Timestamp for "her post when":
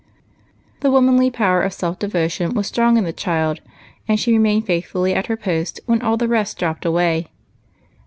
5.27-6.01